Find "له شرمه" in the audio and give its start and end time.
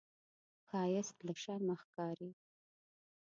1.27-1.75